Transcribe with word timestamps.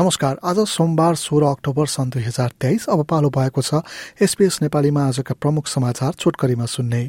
नमस्कार 0.00 0.36
आज 0.48 0.58
सोमबार 0.64 1.14
सोह्र 1.14 1.44
अक्टोबर 1.44 1.86
सन् 1.86 2.10
दुई 2.10 2.22
हजार 2.22 2.50
तेइस 2.60 2.88
अब 2.88 3.04
पालो 3.04 3.28
भएको 3.30 3.62
छ 3.62 3.84
एसपीएस 4.24 4.58
नेपालीमा 4.62 5.02
आजका 5.06 5.34
प्रमुख 5.36 5.66
समाचार 5.68 6.12
छोटकरीमा 6.16 6.66
सुन्ने। 6.66 7.02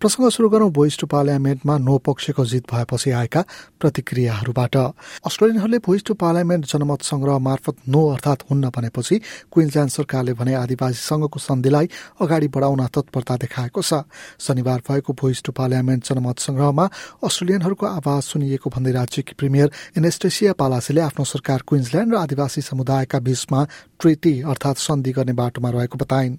प्रसङ्ग 0.00 0.28
सुरु 0.30 0.48
गरौं 0.52 0.70
भोइस 0.70 0.98
पार्लियामेन्टमा 1.08 1.76
नो 1.80 1.96
पक्षको 1.98 2.44
जित 2.44 2.64
भएपछि 2.72 3.10
आएका 3.10 3.40
प्रतिक्रियाहरूबाट। 3.80 4.76
अस्ट्रेलियनहरूले 4.76 5.78
भोइस 5.80 6.04
टु 6.04 6.14
पार्लियामेन्ट 6.14 6.64
जनमत 6.66 7.02
संग्रह 7.02 7.38
मार्फत 7.40 7.76
नो 7.88 8.02
अर्थात 8.10 8.44
हुन्न 8.50 8.70
भनेपछि 8.76 9.16
क्विन्सल्याण्ड 9.52 9.92
सरकारले 9.92 10.32
भने 10.36 10.54
आदिवासी 10.56 11.00
संघको 11.00 11.40
सन्धिलाई 11.40 11.88
अगाडि 12.20 12.48
बढाउन 12.52 12.86
तत्परता 12.92 13.36
देखाएको 13.38 13.82
छ। 13.82 14.04
शनिबार 14.44 14.84
भएको 14.84 15.12
भोइस 15.14 15.42
टु 15.42 15.56
पार्लियामेन्ट 15.56 16.04
जनमत 16.04 16.44
संग्रहमा 16.44 16.84
अस्ट्रेलियनहरूको 17.24 17.86
आवाज 17.96 18.22
सुनिएको 18.28 18.70
भन्दै 18.76 18.92
राज्यकी 18.92 19.34
प्रिमियर 19.40 19.72
एनेस्टेसिया 19.96 20.52
पालासीले 20.60 21.00
आफ्नो 21.00 21.24
सरकार 21.24 21.64
क्विन्सल्याण्ड 21.64 22.14
र 22.14 22.24
आदिवासी 22.26 22.60
समुदायका 22.60 23.18
बीचमा 23.22 23.60
ट्रिटी 24.00 24.34
अर्थात 24.42 24.76
सन्धि 24.78 25.12
गर्ने 25.14 25.32
बाटोमा 25.38 25.70
रहेको 25.70 25.96
बताइन्। 25.96 26.36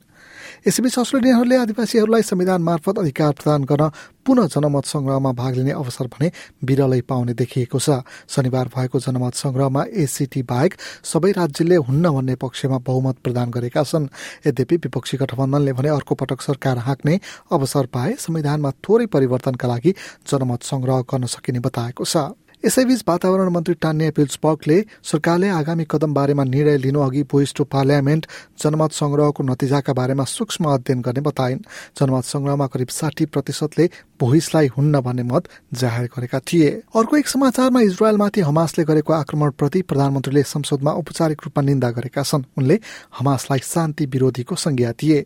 यसैबीच 0.68 0.98
अस्ट्रेलियाहरूले 1.00 1.56
आदिवासीहरूलाई 1.56 2.22
संविधान 2.22 2.62
मार्फत 2.62 3.00
अधिकार 3.00 3.32
प्रदान 3.34 3.64
गर्न 3.64 3.90
पुनः 4.26 4.48
जनमत 4.52 4.86
संग्रहमा 4.86 5.32
भाग 5.32 5.54
लिने 5.56 5.72
अवसर 5.72 6.08
भने 6.08 6.32
बिरलै 6.64 7.02
पाउने 7.08 7.34
देखिएको 7.34 7.80
छ। 7.80 8.04
शनिबार 8.28 8.68
भएको 8.76 9.00
जनमत 9.00 9.34
संग्रहमा 9.34 9.84
एसिटी 9.96 10.42
बाहेक 10.44 10.74
सबै 11.04 11.32
राज्यले 11.32 11.76
हुन्न 11.88 12.12
भन्ने 12.12 12.36
पक्षमा 12.36 12.78
बहुमत 12.84 13.16
प्रदान 13.24 13.52
गरेका 13.52 13.84
छन्। 13.84 14.08
यद्यपि 14.48 14.76
विपक्षी 14.84 15.18
गठबन्धनले 15.18 15.74
भने 15.74 15.90
अर्को 15.90 16.16
पटक 16.16 16.42
सरकार 16.42 16.78
हाँक्ने 16.84 17.20
अवसर 17.52 17.86
पाए 17.88 18.16
संविधानमा 18.20 18.72
थोरै 18.84 19.06
परिवर्तनका 19.08 19.68
लागि 19.68 19.96
जनमत 20.28 20.64
संग्रह 20.64 21.02
गर्न 21.08 21.26
सकिने 21.28 21.60
बताएको 21.60 22.04
छ। 22.04 22.36
यसैबीच 22.68 23.04
वातावरण 23.08 23.50
मन्त्री 23.50 23.74
टान्या 23.80 24.12
पिल्सबर्गले 24.12 24.78
सरकारले 25.02 25.48
आगामी 25.50 25.86
कदम 25.90 26.14
बारेमा 26.14 26.44
निर्णय 26.44 26.78
लिनु 26.78 27.00
अघि 27.00 27.24
भोइस 27.32 27.54
टु 27.56 27.64
पार्लियामेन्ट 27.64 28.26
जनमत 28.60 28.92
संग्रहको 28.92 29.44
नतिजाका 29.44 29.94
बारेमा 29.94 30.24
सूक्ष्म 30.28 30.66
अध्ययन 30.70 31.02
गर्ने 31.02 31.22
बताइन्। 31.22 31.60
जनमत 31.96 32.24
संग्रहमा 32.26 32.68
करिब 32.68 32.88
साठी 32.92 33.26
प्रतिशतले 33.32 33.90
भोइसलाई 34.20 34.68
हुन्न 34.68 35.00
भन्ने 35.00 35.24
मत 35.24 35.48
जाहेर 35.74 36.10
गरेका 36.12 36.40
थिए। 36.44 36.70
अर्को 36.92 37.18
एक 37.18 37.28
समाचारमा 37.28 37.82
इजरायलमाथि 37.88 38.42
हमासले 38.42 38.84
गरेको 38.84 39.14
आक्रमणप्रति 39.14 39.82
प्रधानमन्त्रीले 39.88 40.44
संसदमा 40.44 40.92
औपचारिक 40.92 41.40
रूपमा 41.46 41.64
निन्दा 41.64 41.90
गरेका 41.96 42.24
छन्। 42.24 42.44
उनले 42.58 42.80
हमासलाई 43.20 43.60
शान्ति 43.64 44.06
विरोधीको 44.12 44.56
संज्ञा 44.58 44.92
दिए। 44.92 45.26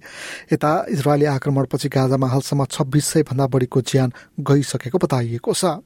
यता 0.53 0.71
इजरायली 0.93 1.25
आक्रमणपछि 1.33 1.89
गाजामा 1.89 2.27
हालसम्म 2.27 2.65
छब्बिस 2.69 3.05
सय 3.05 3.23
भन्दा 3.23 3.47
बढीको 3.47 3.81
ज्यान 3.81 4.13
गइसकेको 4.45 4.97
बताइएको 4.97 5.53
छ। 5.53 5.81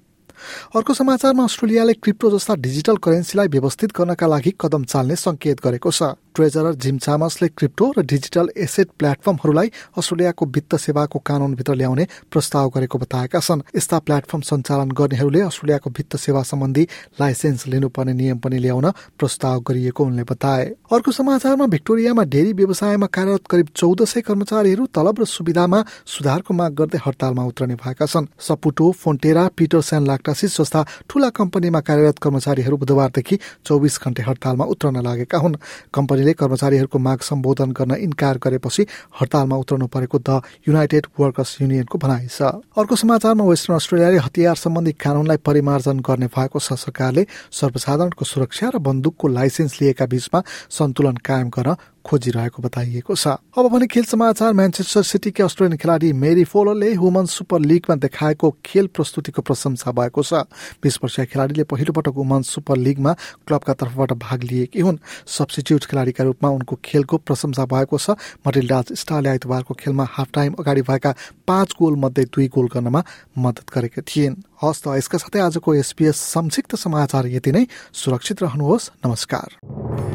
अर्को 0.75 0.94
समाचारमा 0.94 1.44
अस्ट्रेलियाले 1.44 1.94
क्रिप्टो 1.94 2.31
जस्ता 2.31 2.55
डिजिटल 2.55 2.97
करेन्सीलाई 2.97 3.47
व्यवस्थित 3.47 3.91
गर्नका 3.97 4.28
लागि 4.28 4.53
कदम 4.61 4.83
चाल्ने 4.83 5.16
संकेत 5.16 5.61
गरेको 5.64 5.91
छ। 5.91 6.16
ट्रेजरर 6.36 6.73
जिम 6.75 6.97
चामसले 6.97 7.47
क्रिप्टो 7.50 7.86
र 7.97 8.02
डिजिटल 8.05 8.50
एसेट 8.58 8.89
प्लेटफर्महरूलाई 9.00 9.72
अस्ट्रेलियाको 9.97 10.45
वित्त 10.45 10.75
सेवाको 10.78 11.19
कानूनभित्र 11.25 11.73
ल्याउने 11.75 12.08
प्रस्ताव 12.31 12.69
गरेको 12.75 12.97
बताएका 13.00 13.39
छन्। 13.39 13.61
यस्ता 13.75 14.00
प्लेटफर्म 14.00 14.41
सञ्चालन 14.41 14.91
गर्नेहरूले 14.91 15.41
अस्ट्रेलियाको 15.41 15.89
वित्त 15.89 16.16
सेवा 16.17 16.41
सम्बन्धी 16.44 16.83
लाइसेन्स 17.22 17.67
लिनुपर्ने 17.67 18.13
नियम 18.13 18.38
पनि 18.38 18.58
ल्याउन 18.59 18.91
प्रस्ताव 19.19 19.59
गरिएको 19.67 20.06
उनले 20.06 20.23
बताए। 20.25 20.66
अर्को 20.91 21.11
समाचारमा 21.11 21.66
भिक्टोरियामा 21.67 22.23
डेरी 22.25 22.53
व्यवसायमा 22.53 23.08
कार्यरत 23.08 23.47
करिब 23.50 23.67
चौध 23.75 24.03
सय 24.06 24.22
कर्मचारीहरू 24.22 24.85
तलब 24.91 25.22
र 25.22 25.25
सुविधामा 25.25 25.79
सुधारको 26.06 26.53
माग 26.53 26.73
गर्दै 26.75 27.00
हडतालमा 27.06 27.44
उत्रने 27.46 27.75
भएका 27.75 28.06
छन्। 28.06 28.28
सपुटो 28.40 28.91
फोन्टेरा 28.91 29.47
पिटरसन 29.57 30.06
लाक्टासिस 30.06 30.57
जस्ता 30.57 30.85
ठूला 31.09 31.29
कम्पनीमा 31.31 31.79
कार्यरत 31.79 32.19
कर्मचारीहरू 32.19 32.78
बुधबारदेखि 32.78 33.40
चौबिस 33.66 34.00
घण्टे 34.03 34.22
हडतालमा 34.28 34.66
उत्रन 34.66 35.02
लागेका 35.02 35.38
हुन्। 35.38 35.56
कम्पनी 35.96 36.23
कम्पनीले 36.25 36.34
कर्मचारीहरूको 36.34 36.97
माग 36.97 37.19
सम्बोधन 37.22 37.72
गर्न 37.72 37.91
इन्कार 38.02 38.38
गरेपछि 38.41 38.84
हडतालमा 39.22 39.56
उत्रनु 39.56 39.88
परेको 39.88 40.18
द 40.19 40.41
युनाइटेड 40.68 41.06
वर्कर्स 41.19 41.62
युनियनको 41.62 41.97
भनाइ 41.97 42.28
छ। 42.28 42.41
अर्को 42.74 42.96
समाचारमा 42.96 43.44
वेस्टर्न 43.46 43.75
अस्ट्रेलियाले 43.75 44.18
हतियार 44.18 44.56
सम्बन्धी 44.56 44.91
कानूनलाई 44.97 45.38
परिमार्जन 45.46 46.00
गर्ने 46.02 46.28
भएको 46.28 46.59
छ। 46.59 46.74
सरकारले 46.75 47.25
सर्वसाधारणको 47.52 48.25
सुरक्षा 48.25 48.69
र 48.74 48.78
बन्दुकको 48.81 49.28
लाइसेन्स 49.28 49.81
लिएका 49.81 50.06
बीचमा 50.06 50.40
सन्तुलन 50.69 51.16
कायम 51.22 51.50
गर्न 51.50 51.75
खोजिरहेको 52.05 52.61
बताइएको 52.61 53.16
छ। 53.16 53.27
अब 53.57 53.66
भने 53.67 53.88
खेल 53.88 54.03
समाचार 54.05 54.53
म्यान्चेस्टर 54.53 55.03
सिटीकी 55.03 55.43
अस्ट्रेलियन 55.43 55.77
खेलाडी 55.77 56.13
मेरी 56.13 56.43
फोलोले 56.45 56.95
वुमन 56.95 57.25
सुपर 57.25 57.59
लिगमा 57.61 57.95
देखाएको 57.97 58.47
खेल 58.61 58.88
प्रस्तुतिको 58.88 59.41
प्रशंसा 59.41 59.91
भएको 59.91 60.23
छ। 60.23 60.45
बिस 60.79 60.97
वर्षीय 61.03 61.25
खेलाडीले 61.25 61.63
पहिलो 61.66 61.93
पटक 61.93 62.13
वुमन 62.16 62.41
सुपर 62.45 62.77
लिगमा 62.77 63.13
क्लबका 63.47 63.73
तर्फबाट 63.73 64.13
भाग 64.16 64.43
लिएकी 64.43 64.79
हुन्। 64.79 64.99
सब्सिट्युट 65.27 65.85
खेलाडीका 65.85 66.23
रूपमा 66.23 66.49
उनको 66.49 66.75
खेलको 66.85 67.17
प्रशंसा 67.17 67.66
भएको 67.66 67.97
छ। 67.97 68.16
मटिल्डाज 68.47 68.93
स्टारले 68.93 69.29
आइतबारको 69.29 69.73
खेलमा 69.73 70.05
हाफ 70.05 70.29
टाइम 70.33 70.53
अगाडि 70.59 70.81
भएका 70.81 71.16
पाँच 71.47 71.73
गोल 71.79 71.95
मध्ये 71.95 72.25
दुई 72.25 72.47
गोल 72.47 72.67
गर्नमा 72.69 73.03
मद्दत 73.37 73.67
गरेका 73.73 74.01
थिइन्। 74.05 74.35
हस् 74.63 74.81
त 74.81 74.95
यसका 74.95 75.17
साथै 75.17 75.39
आजको 75.41 75.73
एसपिएस 75.75 76.16
संक्षिप्त 76.16 76.75
समाचार 76.77 77.27
यति 77.27 77.51
नै। 77.51 77.66
सुरक्षित 77.93 78.43
रहनुहोस्। 78.43 78.91
नमस्कार। 79.05 80.15